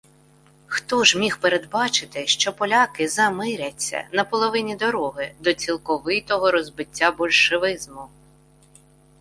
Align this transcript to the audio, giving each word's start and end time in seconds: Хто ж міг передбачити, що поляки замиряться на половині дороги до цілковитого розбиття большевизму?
Хто 0.67 1.03
ж 1.03 1.19
міг 1.19 1.37
передбачити, 1.37 2.27
що 2.27 2.53
поляки 2.53 3.07
замиряться 3.09 4.07
на 4.11 4.23
половині 4.23 4.75
дороги 4.75 5.35
до 5.39 5.53
цілковитого 5.53 6.51
розбиття 6.51 7.11
большевизму? 7.11 8.07